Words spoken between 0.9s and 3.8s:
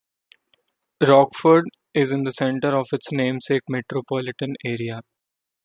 Rockford is in the center of its namesake